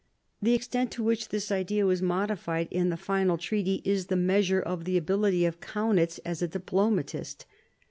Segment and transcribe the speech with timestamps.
[0.41, 4.59] The extent to which this idea was modified in the final treaty is the measure
[4.59, 7.45] of the ability of Kaunitz as a diplomatist.